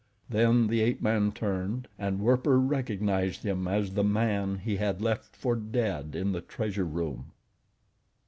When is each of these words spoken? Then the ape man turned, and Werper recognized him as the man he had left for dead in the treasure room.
Then 0.31 0.65
the 0.65 0.81
ape 0.81 0.99
man 0.99 1.31
turned, 1.31 1.87
and 1.99 2.21
Werper 2.21 2.59
recognized 2.59 3.43
him 3.43 3.67
as 3.67 3.91
the 3.93 4.03
man 4.03 4.57
he 4.57 4.77
had 4.77 4.99
left 4.99 5.35
for 5.35 5.55
dead 5.55 6.15
in 6.15 6.31
the 6.31 6.41
treasure 6.41 6.85
room. 6.85 7.33